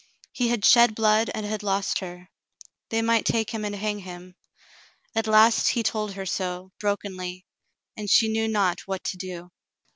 [0.31, 2.31] He had shed blood and had lost her.
[2.89, 4.33] They might take him and hang him.
[5.13, 7.45] At last he told her so, brokenly,
[7.95, 9.51] and she knew not what to do.